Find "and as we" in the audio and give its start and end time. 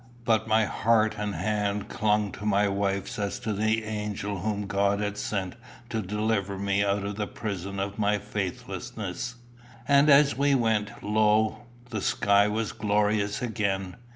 9.87-10.55